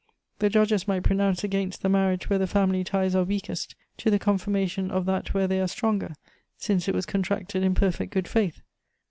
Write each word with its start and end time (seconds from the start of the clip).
The 0.39 0.49
judges 0.49 0.87
might 0.87 1.03
pronounce 1.03 1.43
against 1.43 1.83
the 1.83 1.87
marriage 1.87 2.27
where 2.27 2.39
the 2.39 2.47
family 2.47 2.83
ties 2.83 3.13
are 3.13 3.23
weakest, 3.23 3.75
to 3.97 4.09
the 4.09 4.17
confirmation 4.17 4.89
of 4.89 5.05
that 5.05 5.35
where 5.35 5.45
they 5.45 5.61
are 5.61 5.67
stronger, 5.67 6.15
since 6.57 6.87
it 6.87 6.95
was 6.95 7.05
contracted 7.05 7.61
in 7.61 7.75
perfect 7.75 8.11
good 8.11 8.27
faith. 8.27 8.63